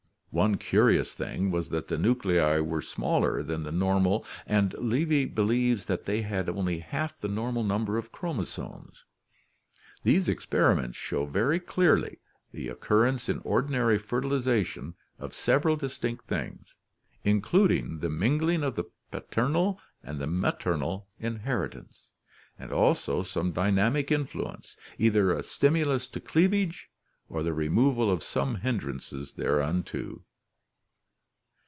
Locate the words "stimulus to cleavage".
25.43-26.87